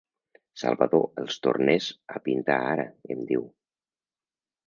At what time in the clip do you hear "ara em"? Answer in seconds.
2.71-3.21